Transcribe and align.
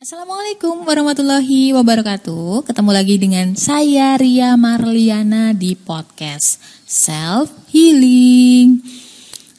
Assalamualaikum 0.00 0.88
warahmatullahi 0.88 1.76
wabarakatuh. 1.76 2.64
Ketemu 2.64 2.88
lagi 2.88 3.20
dengan 3.20 3.52
saya 3.52 4.16
Ria 4.16 4.56
Marliana 4.56 5.52
di 5.52 5.76
podcast 5.76 6.56
Self 6.88 7.52
Healing. 7.68 8.80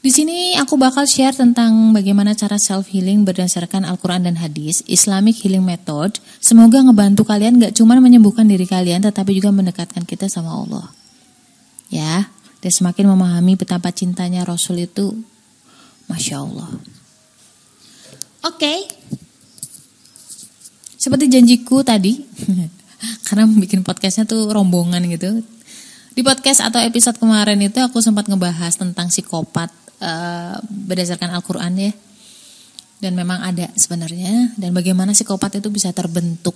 Di 0.01 0.09
sini 0.09 0.57
aku 0.57 0.81
bakal 0.81 1.05
share 1.05 1.38
tentang 1.38 1.93
bagaimana 1.93 2.33
cara 2.33 2.57
self 2.57 2.89
healing 2.89 3.21
berdasarkan 3.21 3.85
Al-Quran 3.85 4.25
dan 4.25 4.41
Hadis, 4.41 4.81
Islamic 4.89 5.38
Healing 5.46 5.62
Method. 5.62 6.17
Semoga 6.42 6.82
ngebantu 6.82 7.21
kalian 7.21 7.62
gak 7.62 7.78
cuma 7.78 7.94
menyembuhkan 8.02 8.50
diri 8.50 8.66
kalian, 8.66 9.05
tetapi 9.05 9.38
juga 9.38 9.54
mendekatkan 9.54 10.10
kita 10.10 10.26
sama 10.26 10.58
Allah. 10.58 10.89
Ya, 11.94 12.34
dan 12.66 12.71
semakin 12.73 13.14
memahami 13.14 13.62
betapa 13.62 13.94
cintanya 13.94 14.42
Rasul 14.42 14.89
itu, 14.89 15.21
masya 16.10 16.42
Allah. 16.42 16.73
Oke, 18.42 18.58
okay. 18.58 18.78
Seperti 21.02 21.33
janjiku 21.33 21.81
tadi, 21.81 22.21
karena 23.26 23.49
bikin 23.49 23.81
podcastnya 23.81 24.30
tuh 24.30 24.53
rombongan 24.53 25.02
gitu. 25.09 25.41
Di 26.13 26.21
podcast 26.21 26.62
atau 26.62 26.77
episode 26.77 27.17
kemarin 27.17 27.57
itu 27.57 27.81
aku 27.81 28.05
sempat 28.05 28.30
ngebahas 28.30 28.77
tentang 28.77 29.09
psikopat 29.09 29.73
uh, 29.98 30.62
berdasarkan 30.70 31.34
Al-Quran 31.34 31.73
ya. 31.90 31.91
Dan 33.02 33.17
memang 33.17 33.41
ada 33.41 33.66
sebenarnya. 33.73 34.53
Dan 34.53 34.77
bagaimana 34.77 35.17
psikopat 35.17 35.57
itu 35.57 35.73
bisa 35.73 35.90
terbentuk. 35.90 36.53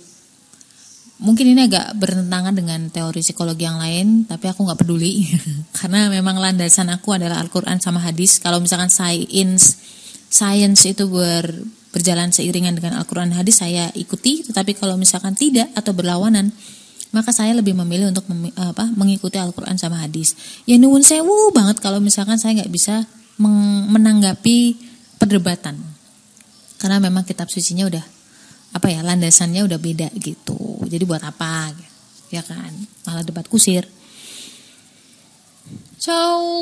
Mungkin 1.16 1.56
ini 1.56 1.66
agak 1.66 1.96
bertentangan 1.96 2.52
dengan 2.52 2.86
teori 2.92 3.24
psikologi 3.24 3.64
yang 3.64 3.80
lain, 3.80 4.28
tapi 4.28 4.52
aku 4.52 4.62
nggak 4.62 4.84
peduli 4.84 5.24
karena 5.80 6.12
memang 6.12 6.36
landasan 6.36 6.92
aku 6.92 7.16
adalah 7.16 7.40
Al-Quran 7.42 7.80
sama 7.80 7.98
hadis. 8.04 8.38
Kalau 8.38 8.60
misalkan 8.60 8.92
science, 8.92 9.80
science 10.28 10.84
itu 10.84 11.08
ber, 11.08 11.50
berjalan 11.96 12.28
seiringan 12.28 12.76
dengan 12.76 13.00
Al-Quran 13.00 13.32
hadis 13.32 13.64
saya 13.64 13.88
ikuti, 13.96 14.44
tetapi 14.44 14.76
kalau 14.76 15.00
misalkan 15.00 15.32
tidak 15.32 15.72
atau 15.72 15.96
berlawanan, 15.96 16.52
maka 17.16 17.32
saya 17.32 17.56
lebih 17.56 17.72
memilih 17.72 18.12
untuk 18.12 18.28
mem, 18.28 18.52
apa, 18.52 18.92
mengikuti 18.92 19.40
Al-Quran 19.40 19.80
sama 19.80 20.04
hadis. 20.04 20.36
Ya 20.68 20.76
nuwun 20.76 21.00
sewu 21.00 21.56
banget 21.56 21.80
kalau 21.80 21.96
misalkan 22.04 22.36
saya 22.36 22.60
nggak 22.60 22.68
bisa 22.68 23.08
menanggapi 23.40 24.76
perdebatan. 25.16 25.80
Karena 26.76 27.00
memang 27.00 27.24
kitab 27.24 27.48
sucinya 27.48 27.88
udah 27.88 28.04
apa 28.76 28.92
ya 28.92 29.00
landasannya 29.00 29.64
udah 29.64 29.80
beda 29.80 30.12
gitu. 30.20 30.84
Jadi 30.84 31.08
buat 31.08 31.24
apa? 31.24 31.72
Ya 32.28 32.44
kan? 32.44 32.76
Malah 33.08 33.24
debat 33.24 33.48
kusir. 33.48 33.88
So, 35.96 36.12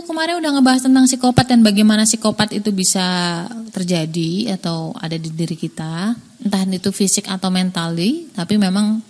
kemarin 0.06 0.38
udah 0.38 0.50
ngebahas 0.54 0.86
tentang 0.86 1.10
psikopat 1.10 1.50
dan 1.50 1.66
bagaimana 1.66 2.06
psikopat 2.06 2.54
itu 2.54 2.70
bisa 2.70 3.02
terjadi 3.74 4.54
atau 4.54 4.94
ada 4.94 5.18
di 5.18 5.26
diri 5.34 5.58
kita, 5.58 6.14
entah 6.46 6.62
itu 6.70 6.94
fisik 6.94 7.26
atau 7.26 7.50
mentally, 7.50 8.30
tapi 8.30 8.54
memang 8.54 9.02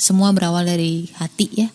semua 0.00 0.32
berawal 0.32 0.64
dari 0.64 1.04
hati 1.20 1.52
ya. 1.52 1.68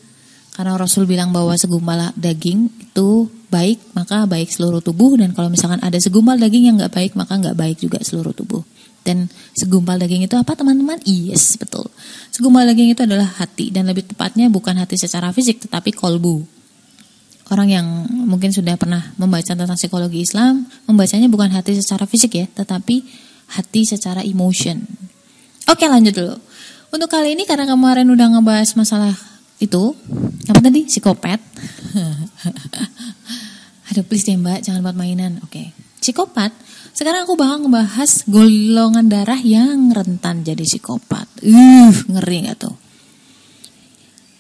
Karena 0.57 0.73
Rasul 0.73 1.05
bilang 1.05 1.29
bahwa 1.29 1.53
segumpal 1.53 2.17
daging 2.17 2.89
itu 2.89 3.29
baik, 3.53 3.93
maka 3.93 4.25
baik 4.25 4.49
seluruh 4.49 4.81
tubuh. 4.81 5.13
Dan 5.13 5.37
kalau 5.37 5.53
misalkan 5.53 5.77
ada 5.85 6.01
segumpal 6.01 6.33
daging 6.33 6.73
yang 6.73 6.81
nggak 6.81 6.97
baik, 6.97 7.11
maka 7.13 7.37
nggak 7.37 7.53
baik 7.53 7.77
juga 7.77 8.01
seluruh 8.01 8.33
tubuh. 8.33 8.65
Dan 9.05 9.29
segumpal 9.53 10.01
daging 10.01 10.25
itu 10.25 10.33
apa 10.33 10.57
teman-teman? 10.57 10.97
Yes, 11.05 11.61
betul. 11.61 11.85
Segumpal 12.33 12.65
daging 12.65 12.97
itu 12.97 13.05
adalah 13.05 13.29
hati. 13.37 13.69
Dan 13.69 13.85
lebih 13.85 14.09
tepatnya 14.09 14.49
bukan 14.49 14.81
hati 14.81 14.97
secara 14.97 15.29
fisik, 15.29 15.69
tetapi 15.69 15.93
kolbu. 15.93 16.56
Orang 17.47 17.71
yang 17.71 17.87
mungkin 18.27 18.51
sudah 18.51 18.75
pernah 18.75 19.15
membaca 19.15 19.55
tentang 19.55 19.79
psikologi 19.79 20.27
Islam, 20.27 20.67
membacanya 20.83 21.31
bukan 21.31 21.47
hati 21.55 21.79
secara 21.79 22.03
fisik 22.03 22.35
ya, 22.35 22.45
tetapi 22.51 23.07
hati 23.55 23.87
secara 23.87 24.19
emotion. 24.19 24.83
Oke 25.67 25.87
lanjut 25.87 26.11
dulu. 26.15 26.35
Untuk 26.91 27.11
kali 27.11 27.35
ini 27.35 27.43
karena 27.43 27.67
kemarin 27.67 28.07
udah 28.07 28.27
ngebahas 28.35 28.75
masalah 28.79 29.15
itu 29.59 29.95
apa 30.47 30.59
tadi? 30.59 30.87
Psikopat. 30.87 31.39
Aduh 33.91 34.03
please 34.03 34.27
deh 34.27 34.39
mbak 34.39 34.63
jangan 34.63 34.83
buat 34.83 34.95
mainan. 34.95 35.39
Oke. 35.43 35.71
Psikopat. 35.99 36.51
Sekarang 36.95 37.27
aku 37.27 37.35
bakal 37.35 37.67
ngebahas 37.67 38.25
golongan 38.25 39.11
darah 39.11 39.39
yang 39.39 39.91
rentan 39.91 40.47
jadi 40.47 40.63
psikopat. 40.63 41.27
Uh 41.43 41.93
ngeri 42.11 42.47
gak 42.47 42.57
tuh? 42.63 42.75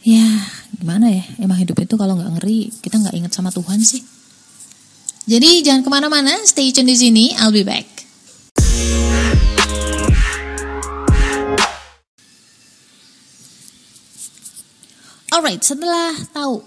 Ya 0.07 0.23
gimana 0.77 1.09
ya 1.09 1.25
emang 1.41 1.57
hidup 1.57 1.77
itu 1.81 1.97
kalau 1.97 2.13
nggak 2.13 2.37
ngeri 2.37 2.69
kita 2.85 3.01
nggak 3.01 3.15
inget 3.17 3.33
sama 3.33 3.49
Tuhan 3.49 3.81
sih 3.81 4.05
jadi 5.25 5.65
jangan 5.65 5.81
ke 5.81 5.89
mana-mana 5.89 6.33
stay 6.45 6.69
tune 6.69 6.85
di 6.85 6.97
sini 6.97 7.25
I'll 7.41 7.53
be 7.53 7.65
back 7.65 7.97
Alright, 15.37 15.61
setelah 15.61 16.17
tahu, 16.33 16.65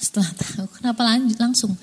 setelah 0.00 0.30
tahu, 0.32 0.64
kenapa 0.80 1.04
lanjut 1.04 1.36
langsung? 1.36 1.76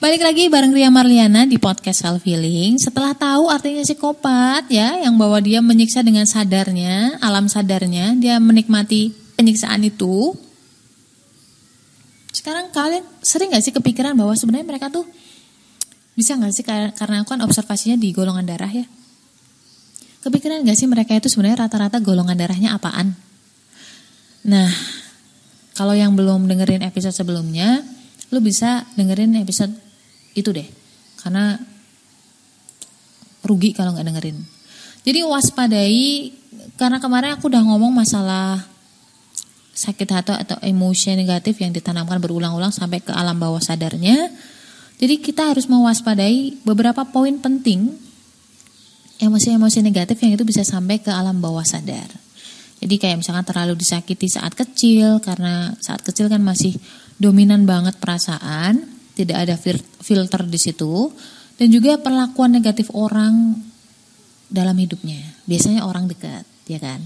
Balik 0.00 0.24
lagi 0.24 0.46
bareng 0.48 0.72
Ria 0.72 0.88
Marliana 0.88 1.44
di 1.44 1.60
podcast 1.60 2.06
Self 2.06 2.24
Healing. 2.24 2.80
Setelah 2.80 3.12
tahu 3.12 3.50
artinya 3.50 3.84
psikopat 3.84 4.70
ya, 4.70 4.96
yang 5.02 5.20
bahwa 5.20 5.42
dia 5.44 5.60
menyiksa 5.60 6.06
dengan 6.06 6.24
sadarnya, 6.24 7.20
alam 7.20 7.50
sadarnya, 7.50 8.16
dia 8.16 8.40
menikmati 8.40 9.10
penyiksaan 9.36 9.84
itu. 9.84 10.38
Sekarang 12.32 12.68
kalian 12.70 13.04
sering 13.24 13.52
gak 13.52 13.64
sih 13.64 13.72
kepikiran 13.72 14.12
bahwa 14.14 14.36
sebenarnya 14.36 14.66
mereka 14.68 14.92
tuh 14.92 15.04
bisa 16.18 16.34
gak 16.34 16.52
sih 16.52 16.64
karena 16.66 17.22
aku 17.22 17.34
kan 17.36 17.40
observasinya 17.46 17.96
di 17.96 18.12
golongan 18.12 18.44
darah 18.44 18.70
ya. 18.70 18.86
Kepikiran 20.22 20.66
gak 20.66 20.76
sih 20.76 20.90
mereka 20.90 21.14
itu 21.14 21.30
sebenarnya 21.30 21.66
rata-rata 21.66 22.02
golongan 22.02 22.36
darahnya 22.36 22.74
apaan? 22.74 23.16
Nah, 24.48 24.70
kalau 25.78 25.94
yang 25.94 26.18
belum 26.18 26.50
dengerin 26.50 26.82
episode 26.82 27.14
sebelumnya, 27.14 27.86
lu 28.34 28.42
bisa 28.42 28.82
dengerin 28.98 29.38
episode 29.38 29.70
itu 30.34 30.50
deh. 30.50 30.66
Karena 31.22 31.54
rugi 33.46 33.72
kalau 33.72 33.94
nggak 33.94 34.06
dengerin. 34.06 34.38
Jadi 35.06 35.20
waspadai 35.24 36.34
karena 36.76 36.98
kemarin 37.00 37.38
aku 37.38 37.48
udah 37.48 37.62
ngomong 37.64 37.94
masalah 37.94 38.60
sakit 39.78 40.08
hati 40.10 40.34
atau 40.34 40.58
emosi 40.58 41.14
negatif 41.14 41.62
yang 41.62 41.70
ditanamkan 41.70 42.18
berulang-ulang 42.18 42.74
sampai 42.74 42.98
ke 42.98 43.14
alam 43.14 43.38
bawah 43.38 43.62
sadarnya. 43.62 44.34
Jadi 44.98 45.22
kita 45.22 45.54
harus 45.54 45.70
mewaspadai 45.70 46.58
beberapa 46.66 47.06
poin 47.06 47.38
penting 47.38 47.94
emosi-emosi 49.22 49.78
negatif 49.86 50.18
yang 50.26 50.34
itu 50.34 50.42
bisa 50.42 50.66
sampai 50.66 50.98
ke 50.98 51.14
alam 51.14 51.38
bawah 51.38 51.62
sadar. 51.62 52.10
Jadi 52.78 52.94
kayak 52.98 53.22
misalkan 53.22 53.46
terlalu 53.46 53.78
disakiti 53.78 54.26
saat 54.26 54.54
kecil 54.54 55.22
karena 55.22 55.74
saat 55.78 56.02
kecil 56.02 56.26
kan 56.26 56.42
masih 56.42 56.74
dominan 57.18 57.62
banget 57.66 57.98
perasaan, 58.02 58.82
tidak 59.14 59.46
ada 59.46 59.54
filter 60.02 60.42
di 60.46 60.58
situ 60.58 61.10
dan 61.58 61.68
juga 61.70 61.98
perlakuan 61.98 62.54
negatif 62.54 62.90
orang 62.94 63.58
dalam 64.46 64.74
hidupnya. 64.78 65.18
Biasanya 65.46 65.86
orang 65.86 66.06
dekat, 66.06 66.46
ya 66.70 66.78
kan? 66.78 67.02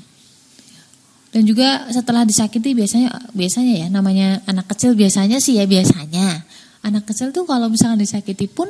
Dan 1.32 1.48
juga 1.48 1.88
setelah 1.88 2.28
disakiti 2.28 2.76
biasanya 2.76 3.32
biasanya 3.32 3.74
ya 3.82 3.86
namanya 3.88 4.44
anak 4.44 4.68
kecil 4.76 4.92
biasanya 4.92 5.40
sih 5.40 5.56
ya 5.56 5.64
biasanya. 5.64 6.44
Anak 6.84 7.08
kecil 7.08 7.32
tuh 7.32 7.48
kalau 7.48 7.72
misalkan 7.72 7.96
disakiti 7.96 8.46
pun 8.52 8.68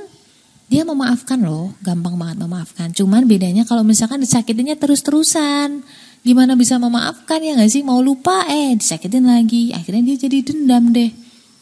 dia 0.71 0.87
memaafkan 0.87 1.43
loh, 1.43 1.75
gampang 1.83 2.15
banget 2.15 2.39
memaafkan. 2.39 2.95
Cuman 2.95 3.27
bedanya 3.27 3.67
kalau 3.67 3.83
misalkan 3.83 4.22
disakitinya 4.22 4.78
terus-terusan 4.78 5.83
Gimana 6.22 6.55
bisa 6.55 6.78
memaafkan 6.78 7.43
ya 7.43 7.59
gak 7.59 7.71
sih? 7.71 7.83
Mau 7.83 7.99
lupa 7.99 8.47
eh 8.47 8.78
disakitin 8.78 9.27
lagi. 9.27 9.75
Akhirnya 9.75 10.15
dia 10.15 10.31
jadi 10.31 10.39
dendam 10.47 10.95
deh. 10.95 11.11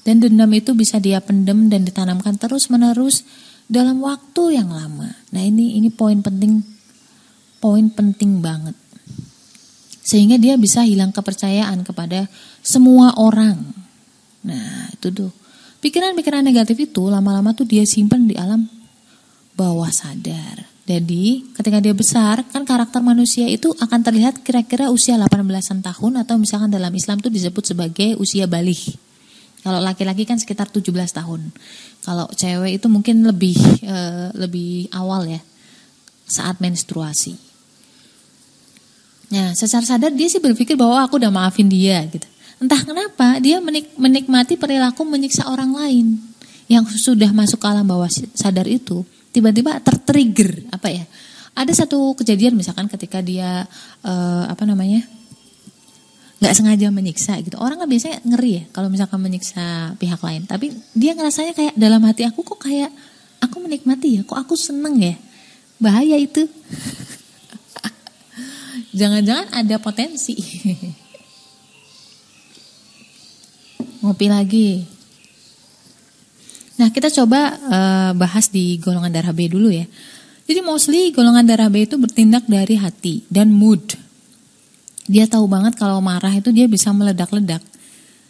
Dan 0.04 0.20
dendam 0.20 0.52
itu 0.52 0.76
bisa 0.76 1.00
dia 1.00 1.20
pendem 1.24 1.72
dan 1.72 1.84
ditanamkan 1.84 2.36
terus 2.36 2.68
menerus 2.68 3.24
dalam 3.72 4.04
waktu 4.04 4.60
yang 4.60 4.68
lama. 4.68 5.16
Nah 5.32 5.42
ini 5.44 5.80
ini 5.80 5.88
poin 5.88 6.20
penting, 6.20 6.60
poin 7.56 7.88
penting 7.88 8.44
banget. 8.44 8.76
Sehingga 10.10 10.42
dia 10.42 10.58
bisa 10.58 10.82
hilang 10.82 11.14
kepercayaan 11.14 11.86
kepada 11.86 12.26
semua 12.66 13.14
orang. 13.14 13.62
Nah 14.42 14.90
itu 14.90 15.14
tuh. 15.14 15.30
Pikiran-pikiran 15.78 16.42
negatif 16.42 16.76
itu 16.82 17.06
lama-lama 17.06 17.54
tuh 17.54 17.62
dia 17.62 17.86
simpan 17.86 18.26
di 18.26 18.34
alam 18.34 18.66
bawah 19.54 19.88
sadar. 19.94 20.66
Jadi 20.82 21.54
ketika 21.54 21.78
dia 21.78 21.94
besar 21.94 22.42
kan 22.50 22.66
karakter 22.66 22.98
manusia 22.98 23.46
itu 23.46 23.70
akan 23.78 24.00
terlihat 24.02 24.42
kira-kira 24.42 24.90
usia 24.90 25.14
18-an 25.14 25.78
tahun 25.86 26.12
atau 26.26 26.34
misalkan 26.42 26.74
dalam 26.74 26.90
Islam 26.90 27.22
itu 27.22 27.30
disebut 27.30 27.70
sebagai 27.70 28.18
usia 28.18 28.50
balik. 28.50 28.98
Kalau 29.62 29.78
laki-laki 29.78 30.26
kan 30.26 30.42
sekitar 30.42 30.66
17 30.66 30.90
tahun. 30.90 31.54
Kalau 32.02 32.26
cewek 32.34 32.82
itu 32.82 32.86
mungkin 32.90 33.22
lebih 33.22 33.54
e, 33.84 33.96
lebih 34.34 34.90
awal 34.90 35.30
ya 35.30 35.40
saat 36.26 36.58
menstruasi. 36.58 37.49
Nah, 39.30 39.54
secara 39.54 39.86
sadar 39.86 40.10
dia 40.10 40.26
sih 40.26 40.42
berpikir 40.42 40.74
bahwa 40.74 41.06
aku 41.06 41.22
udah 41.22 41.30
maafin 41.30 41.70
dia 41.70 42.02
gitu. 42.10 42.26
Entah 42.60 42.82
kenapa 42.82 43.38
dia 43.38 43.62
menik 43.62 43.94
menikmati 43.96 44.58
perilaku 44.58 45.06
menyiksa 45.06 45.48
orang 45.48 45.72
lain 45.72 46.18
yang 46.66 46.84
sudah 46.84 47.30
masuk 47.32 47.62
ke 47.62 47.66
alam 47.66 47.86
bawah 47.86 48.10
sadar 48.36 48.66
itu 48.68 49.06
tiba-tiba 49.30 49.78
tertrigger 49.80 50.66
apa 50.74 50.90
ya? 50.90 51.04
Ada 51.54 51.86
satu 51.86 52.12
kejadian 52.18 52.58
misalkan 52.58 52.90
ketika 52.90 53.22
dia 53.22 53.64
uh, 54.04 54.44
apa 54.50 54.66
namanya 54.66 55.06
nggak 56.42 56.54
sengaja 56.56 56.90
menyiksa 56.90 57.38
gitu. 57.46 57.54
Orang 57.60 57.78
kan 57.78 57.88
biasanya 57.88 58.18
ngeri 58.26 58.50
ya 58.50 58.64
kalau 58.74 58.90
misalkan 58.90 59.22
menyiksa 59.22 59.94
pihak 59.96 60.20
lain. 60.20 60.44
Tapi 60.44 60.74
dia 60.92 61.14
ngerasanya 61.14 61.54
kayak 61.54 61.74
dalam 61.78 62.02
hati 62.02 62.26
aku 62.26 62.42
kok 62.42 62.60
kayak 62.66 62.90
aku 63.40 63.56
menikmati 63.62 64.20
ya 64.20 64.22
kok 64.26 64.36
aku 64.36 64.58
seneng 64.58 64.98
ya? 64.98 65.14
Bahaya 65.80 66.18
itu 66.20 66.44
jangan-jangan 69.00 69.56
ada 69.56 69.80
potensi 69.80 70.36
ngopi 74.04 74.26
lagi 74.28 74.84
nah 76.76 76.92
kita 76.92 77.08
coba 77.08 77.56
uh, 77.56 78.10
bahas 78.12 78.52
di 78.52 78.76
golongan 78.76 79.08
darah 79.08 79.32
B 79.32 79.48
dulu 79.48 79.72
ya 79.72 79.88
jadi 80.44 80.60
mostly 80.60 81.08
golongan 81.16 81.48
darah 81.48 81.72
B 81.72 81.88
itu 81.88 81.96
bertindak 81.96 82.44
dari 82.44 82.76
hati 82.76 83.24
dan 83.32 83.48
mood 83.48 83.96
dia 85.10 85.26
tahu 85.26 85.50
banget 85.50 85.74
kalau 85.74 85.98
marah 85.98 86.30
itu 86.30 86.54
dia 86.54 86.70
bisa 86.70 86.94
meledak-ledak. 86.94 87.58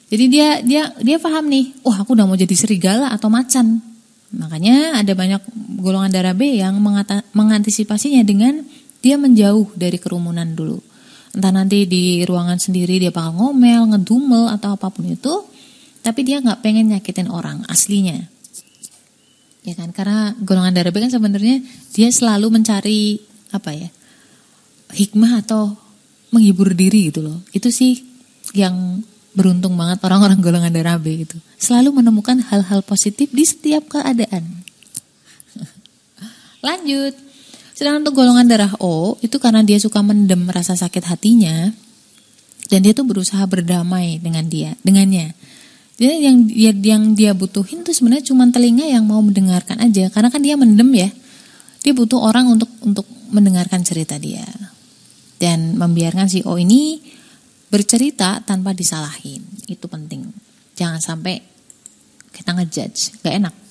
Jadi 0.09 0.25
dia 0.33 0.49
dia 0.65 0.89
dia 0.97 1.21
paham 1.21 1.45
nih, 1.53 1.77
wah 1.85 2.01
aku 2.01 2.17
udah 2.17 2.25
mau 2.25 2.41
jadi 2.41 2.57
serigala 2.57 3.13
atau 3.13 3.29
macan. 3.29 3.85
Makanya 4.33 5.05
ada 5.05 5.13
banyak 5.13 5.45
golongan 5.77 6.09
darah 6.09 6.33
B 6.33 6.57
yang 6.57 6.81
mengantisipasinya 7.37 8.25
dengan 8.25 8.65
dia 9.01 9.17
menjauh 9.17 9.73
dari 9.77 9.97
kerumunan 9.97 10.49
dulu. 10.53 10.81
Entah 11.31 11.53
nanti 11.55 11.87
di 11.87 12.25
ruangan 12.27 12.59
sendiri 12.59 13.01
dia 13.01 13.13
bakal 13.15 13.37
ngomel, 13.39 13.97
ngedumel 13.97 14.51
atau 14.51 14.75
apa 14.75 14.91
pun 14.91 15.07
itu, 15.09 15.47
tapi 16.01 16.27
dia 16.27 16.43
nggak 16.43 16.61
pengen 16.61 16.93
nyakitin 16.93 17.29
orang 17.31 17.63
aslinya. 17.71 18.19
Ya 19.61 19.77
kan, 19.77 19.93
karena 19.93 20.33
golongan 20.41 20.73
darah 20.73 20.91
B 20.91 21.05
kan 21.05 21.13
sebenarnya 21.13 21.61
dia 21.93 22.09
selalu 22.09 22.49
mencari 22.49 23.21
apa 23.53 23.77
ya? 23.77 23.89
hikmah 24.91 25.47
atau 25.47 25.79
menghibur 26.35 26.75
diri 26.75 27.11
gitu 27.11 27.23
loh. 27.23 27.39
Itu 27.55 27.71
sih 27.71 28.03
yang 28.55 29.03
beruntung 29.35 29.79
banget 29.79 30.03
orang-orang 30.03 30.43
golongan 30.43 30.75
darah 30.75 30.99
B 30.99 31.27
itu. 31.27 31.39
Selalu 31.59 32.03
menemukan 32.03 32.43
hal-hal 32.43 32.83
positif 32.83 33.31
di 33.31 33.47
setiap 33.47 33.87
keadaan. 33.87 34.67
Lanjut. 36.67 37.15
Sedangkan 37.81 38.05
untuk 38.05 38.21
golongan 38.21 38.45
darah 38.45 38.77
O 38.77 39.17
itu 39.25 39.41
karena 39.41 39.65
dia 39.65 39.81
suka 39.81 40.05
mendem 40.05 40.45
rasa 40.53 40.77
sakit 40.77 41.01
hatinya 41.01 41.73
dan 42.69 42.85
dia 42.85 42.93
tuh 42.93 43.09
berusaha 43.09 43.41
berdamai 43.49 44.21
dengan 44.21 44.45
dia, 44.45 44.77
dengannya. 44.85 45.33
Jadi 45.97 46.17
yang 46.21 46.37
dia 46.45 46.73
yang 46.77 47.05
dia 47.17 47.33
butuhin 47.33 47.81
tuh 47.81 47.97
sebenarnya 47.97 48.29
cuma 48.29 48.45
telinga 48.53 48.85
yang 48.85 49.09
mau 49.09 49.25
mendengarkan 49.25 49.81
aja 49.81 50.13
karena 50.13 50.29
kan 50.29 50.45
dia 50.45 50.61
mendem 50.61 50.93
ya. 50.93 51.09
Dia 51.81 51.97
butuh 51.97 52.21
orang 52.21 52.53
untuk 52.53 52.69
untuk 52.85 53.09
mendengarkan 53.33 53.81
cerita 53.81 54.21
dia. 54.21 54.45
Dan 55.41 55.81
membiarkan 55.81 56.29
si 56.29 56.45
O 56.45 56.61
ini 56.61 57.01
bercerita 57.73 58.45
tanpa 58.45 58.77
disalahin. 58.77 59.41
Itu 59.65 59.89
penting. 59.89 60.29
Jangan 60.77 61.01
sampai 61.01 61.41
kita 62.29 62.53
ngejudge. 62.53 63.25
Gak 63.25 63.41
enak 63.41 63.70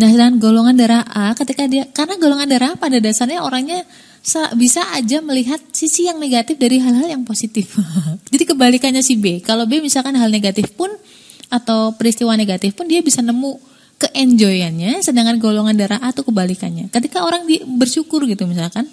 nah 0.00 0.08
dan 0.08 0.40
golongan 0.40 0.72
darah 0.80 1.04
A 1.04 1.36
ketika 1.36 1.68
dia 1.68 1.84
karena 1.92 2.16
golongan 2.16 2.48
darah 2.48 2.72
pada 2.80 2.96
dasarnya 2.96 3.44
orangnya 3.44 3.84
bisa 4.56 4.80
aja 4.96 5.20
melihat 5.20 5.60
sisi 5.72 6.08
yang 6.08 6.16
negatif 6.16 6.56
dari 6.56 6.80
hal-hal 6.80 7.04
yang 7.04 7.22
positif 7.28 7.76
jadi 8.32 8.44
kebalikannya 8.48 9.04
si 9.04 9.20
B 9.20 9.44
kalau 9.44 9.68
B 9.68 9.84
misalkan 9.84 10.16
hal 10.16 10.32
negatif 10.32 10.72
pun 10.72 10.88
atau 11.52 11.92
peristiwa 12.00 12.32
negatif 12.32 12.72
pun 12.72 12.88
dia 12.88 13.04
bisa 13.04 13.20
nemu 13.20 13.60
keenjoyannya 14.00 15.04
sedangkan 15.04 15.36
golongan 15.36 15.76
darah 15.76 16.00
A 16.00 16.16
itu 16.16 16.24
kebalikannya 16.24 16.88
ketika 16.88 17.20
orang 17.20 17.44
di, 17.44 17.60
bersyukur 17.60 18.24
gitu 18.24 18.48
misalkan 18.48 18.88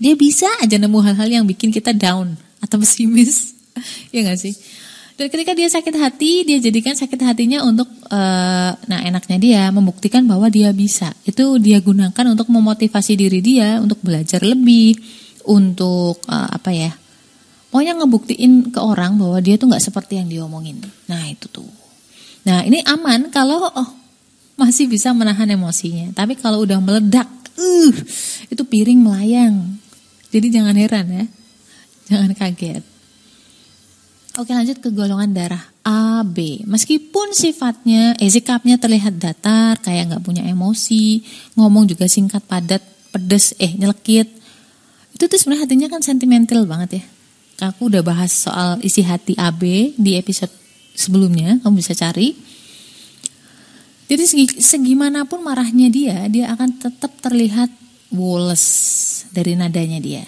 dia 0.00 0.16
bisa 0.16 0.48
aja 0.64 0.80
nemu 0.80 0.98
hal-hal 1.04 1.28
yang 1.28 1.44
bikin 1.44 1.68
kita 1.68 1.92
down 1.92 2.32
atau 2.64 2.80
pesimis. 2.82 3.52
ya 4.10 4.24
gak 4.24 4.40
sih? 4.40 4.56
Ketika 5.20 5.52
dia 5.52 5.68
sakit 5.68 6.00
hati, 6.00 6.48
dia 6.48 6.56
jadikan 6.64 6.96
sakit 6.96 7.20
hatinya 7.20 7.60
untuk, 7.60 7.92
uh, 8.08 8.72
nah 8.72 9.00
enaknya 9.04 9.36
dia 9.36 9.62
membuktikan 9.68 10.24
bahwa 10.24 10.48
dia 10.48 10.72
bisa. 10.72 11.12
Itu 11.28 11.60
dia 11.60 11.76
gunakan 11.84 12.32
untuk 12.32 12.48
memotivasi 12.48 13.20
diri 13.20 13.44
dia 13.44 13.84
untuk 13.84 14.00
belajar 14.00 14.40
lebih, 14.40 14.96
untuk 15.44 16.24
uh, 16.24 16.48
apa 16.48 16.72
ya? 16.72 16.96
Pokoknya 17.68 18.00
ngebuktiin 18.00 18.72
ke 18.72 18.80
orang 18.80 19.20
bahwa 19.20 19.36
dia 19.44 19.60
tuh 19.60 19.68
nggak 19.68 19.84
seperti 19.84 20.24
yang 20.24 20.32
diomongin. 20.32 20.80
Nah 21.04 21.28
itu 21.28 21.52
tuh. 21.52 21.68
Nah 22.48 22.64
ini 22.64 22.80
aman 22.88 23.28
kalau 23.28 23.60
oh, 23.60 23.90
masih 24.56 24.88
bisa 24.88 25.12
menahan 25.12 25.52
emosinya. 25.52 26.16
Tapi 26.16 26.32
kalau 26.32 26.64
udah 26.64 26.80
meledak, 26.80 27.28
uh, 27.60 27.92
itu 28.48 28.62
piring 28.64 29.04
melayang. 29.04 29.76
Jadi 30.32 30.48
jangan 30.48 30.80
heran 30.80 31.06
ya. 31.12 31.24
Jangan 32.08 32.32
kaget. 32.32 32.89
Oke 34.38 34.54
lanjut 34.54 34.78
ke 34.78 34.94
golongan 34.94 35.34
darah 35.34 35.64
AB. 35.82 36.62
Meskipun 36.62 37.34
sifatnya, 37.34 38.14
eh 38.22 38.30
sikapnya 38.30 38.78
terlihat 38.78 39.18
datar, 39.18 39.82
kayak 39.82 40.14
nggak 40.14 40.22
punya 40.22 40.46
emosi, 40.46 41.24
ngomong 41.58 41.90
juga 41.90 42.06
singkat, 42.06 42.46
padat, 42.46 42.78
pedes, 43.10 43.58
eh 43.58 43.74
nyelekit. 43.74 44.30
Itu 45.16 45.26
tuh 45.26 45.34
sebenarnya 45.34 45.66
hatinya 45.66 45.88
kan 45.90 46.02
sentimental 46.06 46.62
banget 46.62 47.02
ya. 47.02 47.04
Aku 47.74 47.90
udah 47.90 48.06
bahas 48.06 48.30
soal 48.30 48.78
isi 48.86 49.02
hati 49.02 49.34
AB 49.34 49.92
di 49.98 50.14
episode 50.14 50.52
sebelumnya, 50.94 51.58
kamu 51.60 51.82
bisa 51.82 51.92
cari. 51.98 52.32
Jadi 54.10 54.24
segi, 54.26 54.46
segimanapun 54.62 55.42
marahnya 55.42 55.90
dia, 55.90 56.26
dia 56.30 56.50
akan 56.54 56.78
tetap 56.78 57.14
terlihat 57.18 57.70
woles 58.14 58.62
dari 59.30 59.54
nadanya 59.58 59.98
dia. 59.98 60.24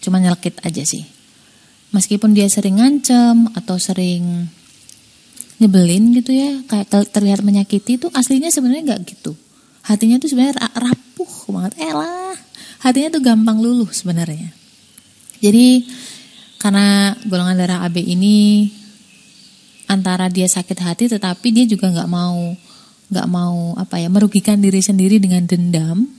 Cuma 0.00 0.20
nyelkit 0.20 0.60
aja 0.64 0.84
sih. 0.84 1.15
Meskipun 1.96 2.36
dia 2.36 2.44
sering 2.52 2.76
ngancem 2.76 3.48
atau 3.56 3.80
sering 3.80 4.52
nyebelin 5.56 6.12
gitu 6.12 6.36
ya, 6.36 6.60
kayak 6.68 6.92
terlihat 7.08 7.40
menyakiti 7.40 7.96
itu 7.96 8.12
aslinya 8.12 8.52
sebenarnya 8.52 8.92
nggak 8.92 9.02
gitu. 9.08 9.32
Hatinya 9.80 10.20
tuh 10.20 10.28
sebenarnya 10.28 10.60
rapuh 10.76 11.32
banget. 11.48 11.72
Elah, 11.80 12.36
hatinya 12.84 13.16
tuh 13.16 13.22
gampang 13.24 13.56
luluh 13.64 13.88
sebenarnya. 13.88 14.52
Jadi 15.40 15.88
karena 16.60 17.16
golongan 17.24 17.56
darah 17.56 17.80
AB 17.88 17.96
ini 18.04 18.68
antara 19.88 20.28
dia 20.28 20.44
sakit 20.44 20.78
hati 20.84 21.04
tetapi 21.08 21.48
dia 21.54 21.64
juga 21.64 21.88
nggak 21.88 22.10
mau 22.10 22.52
nggak 23.06 23.28
mau 23.30 23.72
apa 23.78 24.02
ya 24.02 24.10
merugikan 24.10 24.58
diri 24.58 24.82
sendiri 24.82 25.22
dengan 25.22 25.46
dendam 25.46 26.10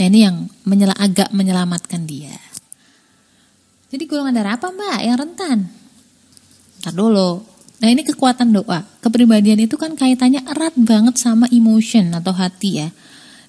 Nah 0.00 0.08
ini 0.08 0.24
yang 0.24 0.48
menyel 0.64 0.96
agak 0.96 1.28
menyelamatkan 1.28 2.08
dia. 2.08 2.19
Jadi 3.90 4.06
golongan 4.06 4.34
darah 4.38 4.54
apa 4.54 4.70
mbak 4.70 4.98
yang 5.02 5.18
rentan? 5.18 5.58
Ntar 6.80 6.94
dulu. 6.94 7.42
Nah 7.82 7.88
ini 7.90 8.06
kekuatan 8.06 8.54
doa. 8.54 8.86
Kepribadian 9.02 9.58
itu 9.58 9.74
kan 9.74 9.98
kaitannya 9.98 10.46
erat 10.46 10.78
banget 10.78 11.18
sama 11.18 11.50
emotion 11.50 12.14
atau 12.14 12.30
hati 12.30 12.86
ya. 12.86 12.88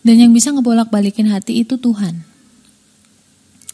Dan 0.01 0.17
yang 0.17 0.31
bisa 0.33 0.49
ngebolak-balikin 0.49 1.29
hati 1.29 1.61
itu 1.61 1.77
Tuhan. 1.77 2.25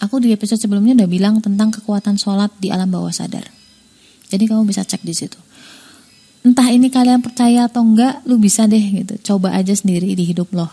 Aku 0.03 0.21
di 0.21 0.35
episode 0.35 0.61
sebelumnya 0.61 0.93
udah 0.93 1.09
bilang 1.09 1.35
tentang 1.39 1.71
kekuatan 1.71 2.19
sholat 2.19 2.51
di 2.59 2.69
alam 2.69 2.91
bawah 2.91 3.09
sadar. 3.09 3.47
Jadi 4.27 4.43
kamu 4.45 4.67
bisa 4.67 4.83
cek 4.83 5.01
di 5.01 5.15
situ. 5.15 5.39
Entah 6.45 6.67
ini 6.69 6.91
kalian 6.91 7.23
percaya 7.23 7.65
atau 7.65 7.81
enggak, 7.81 8.21
lu 8.27 8.37
bisa 8.37 8.67
deh 8.69 8.79
gitu. 8.79 9.15
Coba 9.33 9.55
aja 9.57 9.73
sendiri 9.73 10.13
di 10.13 10.23
hidup 10.27 10.51
lo. 10.53 10.69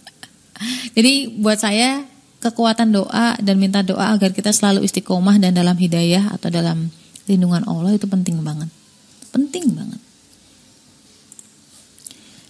Jadi 0.96 1.40
buat 1.40 1.58
saya 1.58 2.04
kekuatan 2.40 2.96
doa 2.96 3.36
dan 3.38 3.56
minta 3.60 3.84
doa 3.84 4.16
agar 4.16 4.32
kita 4.32 4.50
selalu 4.50 4.88
istiqomah 4.88 5.36
dan 5.36 5.52
dalam 5.52 5.76
hidayah 5.76 6.32
atau 6.32 6.48
dalam 6.48 6.88
lindungan 7.28 7.62
Allah 7.68 7.94
itu 7.94 8.08
penting 8.08 8.40
banget. 8.40 8.72
Penting 9.30 9.76
banget. 9.76 10.00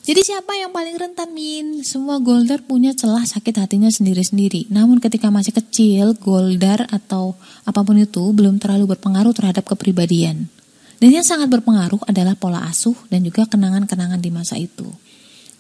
Jadi 0.01 0.27
siapa 0.27 0.57
yang 0.57 0.73
paling 0.73 0.97
rentan 0.97 1.31
min? 1.31 1.87
Semua 1.87 2.19
goldar 2.19 2.65
punya 2.65 2.91
celah 2.97 3.23
sakit 3.23 3.63
hatinya 3.63 3.87
sendiri-sendiri. 3.93 4.67
Namun 4.73 4.99
ketika 4.99 5.29
masih 5.29 5.55
kecil, 5.55 6.17
goldar 6.19 6.89
atau 6.89 7.37
apa 7.63 7.85
pun 7.85 7.95
itu 8.01 8.33
belum 8.33 8.59
terlalu 8.59 8.97
berpengaruh 8.97 9.31
terhadap 9.37 9.69
kepribadian. 9.69 10.51
Dan 10.99 11.15
yang 11.15 11.23
sangat 11.23 11.53
berpengaruh 11.53 12.01
adalah 12.11 12.35
pola 12.35 12.65
asuh 12.67 12.97
dan 13.13 13.23
juga 13.23 13.47
kenangan-kenangan 13.47 14.19
di 14.19 14.31
masa 14.33 14.57
itu. 14.59 14.89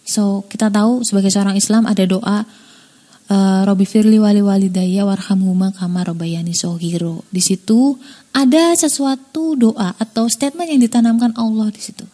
So, 0.03 0.43
kita 0.49 0.73
tahu 0.73 1.05
sebagai 1.07 1.31
seorang 1.31 1.55
Islam 1.55 1.87
ada 1.87 2.03
doa 2.09 2.49
uh, 3.31 3.63
Robi 3.65 3.87
Firli 3.87 4.19
wali 4.19 4.43
walidaya 4.43 5.07
warhamhuma 5.07 5.71
kama 5.73 6.03
robayani 6.03 6.53
sohiro. 6.53 7.23
Di 7.31 7.39
situ 7.39 7.97
ada 8.35 8.75
sesuatu 8.75 9.55
doa 9.55 9.95
atau 9.97 10.27
statement 10.27 10.69
yang 10.69 10.83
ditanamkan 10.83 11.33
Allah 11.39 11.71
di 11.71 11.81
situ. 11.81 12.05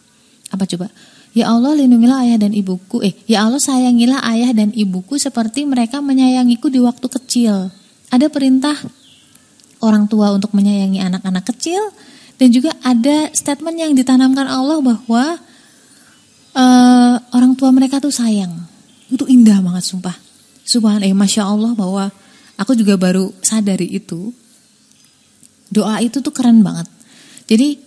Apa 0.53 0.69
coba? 0.69 0.87
Ya 1.35 1.53
Allah 1.53 1.77
lindungilah 1.77 2.23
ayah 2.25 2.37
dan 2.41 2.53
ibuku. 2.55 3.03
Eh, 3.03 3.13
ya 3.29 3.45
Allah 3.45 3.61
sayangilah 3.61 4.23
ayah 4.33 4.53
dan 4.57 4.73
ibuku 4.73 5.21
seperti 5.21 5.67
mereka 5.67 6.01
menyayangiku 6.01 6.71
di 6.71 6.81
waktu 6.81 7.05
kecil. 7.05 7.69
Ada 8.09 8.31
perintah 8.31 8.73
orang 9.83 10.09
tua 10.09 10.33
untuk 10.33 10.55
menyayangi 10.57 10.97
anak-anak 11.03 11.45
kecil 11.53 11.93
dan 12.41 12.49
juga 12.49 12.73
ada 12.81 13.29
statement 13.33 13.77
yang 13.77 13.91
ditanamkan 13.93 14.49
Allah 14.49 14.81
bahwa 14.81 15.37
uh, 16.57 17.15
orang 17.37 17.53
tua 17.53 17.69
mereka 17.69 18.01
tuh 18.01 18.13
sayang. 18.13 18.53
Itu 19.13 19.29
indah 19.29 19.61
banget 19.61 19.85
sumpah. 19.85 20.26
Subhan 20.67 20.99
eh 21.01 21.15
Masya 21.15 21.47
Allah 21.47 21.71
bahwa 21.71 22.11
aku 22.59 22.75
juga 22.75 22.99
baru 22.99 23.31
sadari 23.39 23.87
itu 23.87 24.35
doa 25.71 26.03
itu 26.03 26.19
tuh 26.19 26.35
keren 26.35 26.59
banget 26.59 26.91
jadi 27.47 27.79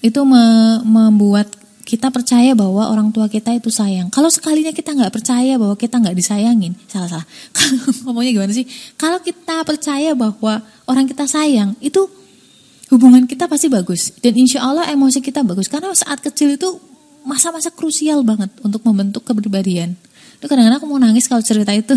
itu 0.00 0.20
me 0.24 0.80
membuat 0.80 1.52
kita 1.86 2.10
percaya 2.10 2.50
bahwa 2.58 2.90
orang 2.90 3.14
tua 3.14 3.30
kita 3.30 3.54
itu 3.54 3.70
sayang. 3.70 4.10
Kalau 4.10 4.26
sekalinya 4.26 4.74
kita 4.74 4.90
nggak 4.90 5.14
percaya 5.14 5.54
bahwa 5.54 5.78
kita 5.78 6.02
nggak 6.02 6.18
disayangin, 6.18 6.74
salah 6.90 7.06
salah. 7.06 7.26
Ngomongnya 8.02 8.34
gimana 8.34 8.50
sih? 8.50 8.66
Kalau 8.98 9.22
kita 9.22 9.62
percaya 9.62 10.10
bahwa 10.18 10.66
orang 10.90 11.06
kita 11.06 11.30
sayang, 11.30 11.78
itu 11.78 12.10
hubungan 12.90 13.30
kita 13.30 13.46
pasti 13.46 13.70
bagus. 13.70 14.10
Dan 14.18 14.34
insya 14.34 14.66
Allah 14.66 14.90
emosi 14.90 15.22
kita 15.22 15.46
bagus. 15.46 15.70
Karena 15.70 15.94
saat 15.94 16.18
kecil 16.18 16.58
itu 16.58 16.74
masa-masa 17.22 17.70
krusial 17.70 18.26
banget 18.26 18.50
untuk 18.66 18.82
membentuk 18.82 19.22
kepribadian. 19.22 19.94
Itu 20.36 20.46
kadang-kadang 20.46 20.78
aku 20.78 20.88
mau 20.88 21.00
nangis 21.00 21.28
kalau 21.28 21.40
cerita 21.40 21.72
itu. 21.72 21.96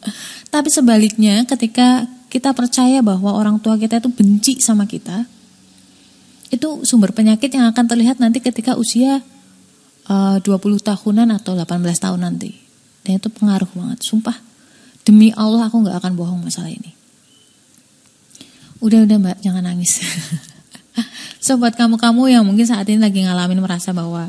Tapi 0.54 0.68
sebaliknya 0.68 1.44
ketika 1.48 2.04
kita 2.28 2.52
percaya 2.52 3.00
bahwa 3.00 3.32
orang 3.32 3.56
tua 3.60 3.80
kita 3.80 4.00
itu 4.00 4.12
benci 4.12 4.60
sama 4.60 4.84
kita, 4.84 5.24
itu 6.48 6.68
sumber 6.84 7.12
penyakit 7.12 7.52
yang 7.52 7.68
akan 7.72 7.84
terlihat 7.88 8.20
nanti 8.20 8.40
ketika 8.40 8.76
usia 8.76 9.20
uh, 10.08 10.36
20 10.40 10.80
tahunan 10.80 11.28
atau 11.36 11.56
18 11.56 11.68
tahun 11.96 12.20
nanti. 12.20 12.56
Dan 13.04 13.20
itu 13.20 13.28
pengaruh 13.32 13.68
banget, 13.72 14.04
sumpah. 14.04 14.36
Demi 15.04 15.32
Allah 15.32 15.72
aku 15.72 15.80
nggak 15.80 16.04
akan 16.04 16.12
bohong 16.16 16.40
masalah 16.44 16.68
ini. 16.68 16.92
Udah 18.84 19.08
udah 19.08 19.16
mbak, 19.16 19.36
jangan 19.40 19.64
nangis. 19.64 20.04
Sobat 21.44 21.74
kamu-kamu 21.80 22.28
yang 22.28 22.44
mungkin 22.44 22.68
saat 22.68 22.84
ini 22.92 23.00
lagi 23.00 23.24
ngalamin 23.24 23.64
merasa 23.64 23.96
bahwa 23.96 24.28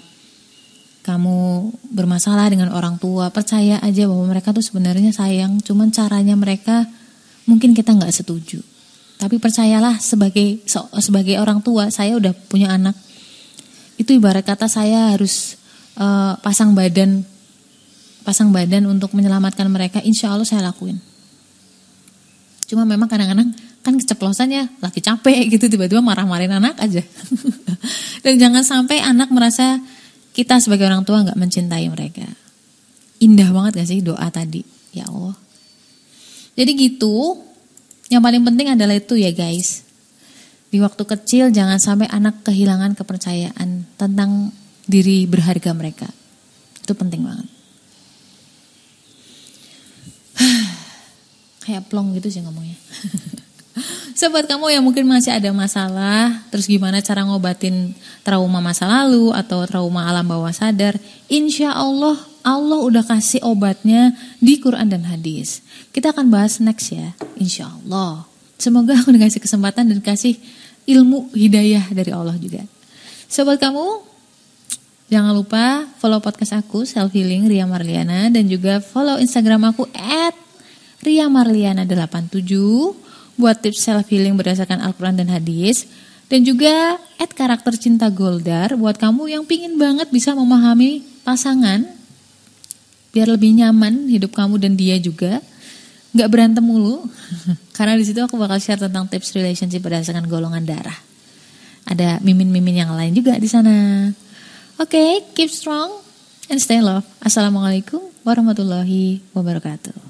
kamu 1.09 1.73
bermasalah 1.89 2.53
dengan 2.53 2.69
orang 2.69 3.01
tua, 3.01 3.33
percaya 3.33 3.81
aja 3.81 4.05
bahwa 4.05 4.29
mereka 4.29 4.53
tuh 4.53 4.61
sebenarnya 4.61 5.09
sayang, 5.09 5.57
cuman 5.65 5.89
caranya 5.89 6.37
mereka 6.37 6.85
mungkin 7.49 7.73
kita 7.73 7.97
nggak 7.97 8.13
setuju. 8.13 8.61
Tapi 9.17 9.41
percayalah 9.41 9.97
sebagai 9.97 10.61
sebagai 11.01 11.41
orang 11.41 11.65
tua, 11.65 11.89
saya 11.89 12.13
udah 12.13 12.29
punya 12.45 12.69
anak. 12.69 12.93
Itu 13.97 14.13
ibarat 14.13 14.45
kata 14.45 14.69
saya 14.69 15.17
harus 15.17 15.57
uh, 15.97 16.37
pasang 16.45 16.77
badan 16.77 17.25
pasang 18.29 18.53
badan 18.53 18.85
untuk 18.85 19.17
menyelamatkan 19.17 19.65
mereka, 19.65 19.97
insya 20.05 20.29
Allah 20.29 20.45
saya 20.45 20.61
lakuin. 20.61 21.01
Cuma 22.69 22.85
memang 22.85 23.09
kadang-kadang 23.09 23.49
kan 23.81 23.93
keceplosan 23.97 24.53
ya, 24.53 24.69
lagi 24.83 25.01
capek 25.01 25.49
gitu 25.49 25.65
tiba-tiba 25.65 26.03
marah-marahin 26.05 26.53
anak 26.53 26.77
aja. 26.77 27.01
Dan 28.23 28.37
jangan 28.37 28.61
sampai 28.61 29.01
anak 29.01 29.33
merasa 29.33 29.81
kita 30.33 30.61
sebagai 30.61 30.85
orang 30.87 31.03
tua 31.03 31.25
nggak 31.25 31.39
mencintai 31.39 31.85
mereka. 31.89 32.25
Indah 33.19 33.51
banget 33.51 33.83
gak 33.83 33.89
sih 33.91 33.99
doa 33.99 34.27
tadi? 34.31 34.63
Ya 34.95 35.03
Allah. 35.11 35.35
Jadi 36.55 36.71
gitu, 36.75 37.39
yang 38.07 38.23
paling 38.23 38.43
penting 38.47 38.71
adalah 38.71 38.95
itu 38.95 39.19
ya 39.19 39.31
guys. 39.35 39.83
Di 40.69 40.79
waktu 40.79 41.03
kecil 41.03 41.51
jangan 41.51 41.81
sampai 41.81 42.07
anak 42.07 42.45
kehilangan 42.45 42.95
kepercayaan 42.95 43.89
tentang 43.99 44.53
diri 44.87 45.25
berharga 45.27 45.73
mereka. 45.75 46.07
Itu 46.79 46.93
penting 46.95 47.25
banget. 47.25 47.47
Kayak 51.65 51.89
plong 51.91 52.15
gitu 52.15 52.31
sih 52.31 52.41
ngomongnya. 52.45 52.77
Sobat 54.19 54.51
kamu 54.51 54.67
yang 54.67 54.83
mungkin 54.83 55.07
masih 55.07 55.31
ada 55.31 55.47
masalah, 55.55 56.43
terus 56.51 56.67
gimana 56.67 56.99
cara 56.99 57.23
ngobatin 57.23 57.95
trauma 58.19 58.59
masa 58.59 58.83
lalu 58.83 59.31
atau 59.31 59.63
trauma 59.63 60.11
alam 60.11 60.27
bawah 60.27 60.51
sadar, 60.51 60.99
insya 61.31 61.71
Allah 61.71 62.19
Allah 62.43 62.83
udah 62.83 62.99
kasih 63.07 63.39
obatnya 63.47 64.11
di 64.43 64.59
Quran 64.59 64.91
dan 64.91 65.07
hadis. 65.07 65.63
Kita 65.95 66.11
akan 66.11 66.27
bahas 66.27 66.59
next 66.59 66.91
ya, 66.91 67.15
insya 67.39 67.71
Allah. 67.71 68.27
Semoga 68.59 68.99
aku 68.99 69.15
dikasih 69.15 69.39
kesempatan 69.39 69.87
dan 69.87 70.03
kasih 70.03 70.35
ilmu 70.83 71.31
hidayah 71.31 71.87
dari 71.87 72.11
Allah 72.11 72.35
juga. 72.35 72.67
Sobat 73.31 73.55
kamu, 73.55 74.03
jangan 75.07 75.31
lupa 75.31 75.87
follow 76.03 76.19
podcast 76.19 76.59
aku 76.59 76.83
Self 76.83 77.15
Healing 77.15 77.47
Ria 77.47 77.63
Marliana 77.63 78.27
dan 78.27 78.51
juga 78.51 78.83
follow 78.83 79.15
Instagram 79.15 79.71
aku 79.71 79.87
at 79.95 80.35
Ria 81.07 81.31
Marliana 81.31 81.87
87 81.87 83.07
buat 83.39 83.63
tips 83.63 83.87
self 83.87 84.11
healing 84.11 84.35
berdasarkan 84.35 84.83
Al-Quran 84.83 85.15
dan 85.15 85.31
hadis. 85.31 85.87
Dan 86.29 86.45
juga 86.45 86.99
add 87.17 87.33
karakter 87.33 87.73
cinta 87.79 88.05
Goldar 88.11 88.77
buat 88.77 88.99
kamu 88.99 89.33
yang 89.33 89.43
pingin 89.49 89.79
banget 89.81 90.13
bisa 90.13 90.35
memahami 90.37 91.01
pasangan. 91.25 91.87
Biar 93.09 93.25
lebih 93.25 93.57
nyaman 93.57 94.05
hidup 94.05 94.37
kamu 94.37 94.61
dan 94.61 94.77
dia 94.77 95.01
juga. 95.01 95.41
Nggak 96.13 96.29
berantem 96.29 96.61
mulu. 96.61 97.01
Karena 97.77 97.97
di 97.97 98.05
situ 98.05 98.21
aku 98.21 98.37
bakal 98.37 98.61
share 98.61 98.77
tentang 98.77 99.09
tips 99.09 99.33
relationship 99.33 99.81
berdasarkan 99.81 100.29
golongan 100.29 100.61
darah. 100.61 100.99
Ada 101.89 102.21
mimin-mimin 102.21 102.85
yang 102.85 102.93
lain 102.93 103.17
juga 103.17 103.33
di 103.41 103.49
sana. 103.49 104.05
Oke 104.77 104.93
okay, 104.93 105.11
keep 105.33 105.49
strong 105.49 105.89
and 106.53 106.61
stay 106.61 106.77
love. 106.77 107.07
Assalamualaikum 107.25 108.05
warahmatullahi 108.21 109.25
wabarakatuh 109.33 110.08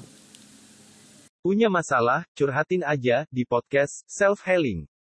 Punya 1.40 1.72
masalah, 1.72 2.28
curhatin 2.36 2.84
aja 2.84 3.24
di 3.32 3.48
podcast 3.48 4.04
Self 4.04 4.44
Healing. 4.44 4.84